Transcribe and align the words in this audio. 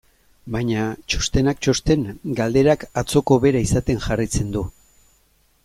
Baina, 0.53 0.85
txostenak 1.13 1.59
txosten, 1.65 2.07
galderak 2.39 2.87
atzoko 3.03 3.39
bera 3.45 3.63
izaten 3.69 4.03
jarraitzen 4.09 4.51
du. 4.57 4.65